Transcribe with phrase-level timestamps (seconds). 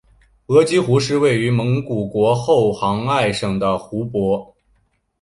[0.47, 4.55] 额吉湖是位于蒙古国后杭爱省的湖泊。